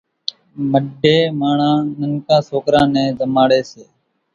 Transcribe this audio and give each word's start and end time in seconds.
مڍين 0.71 1.23
ماڻۿان 1.39 1.79
ننڪان 1.99 2.41
سوڪران 2.49 2.87
نين 2.93 3.09
زماڙي 3.19 3.61
سي 3.71 3.83